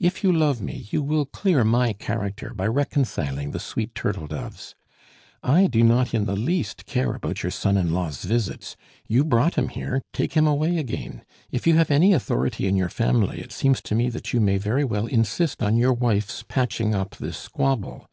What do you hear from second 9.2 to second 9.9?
brought him